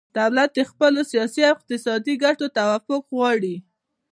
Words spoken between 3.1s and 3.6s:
غواړي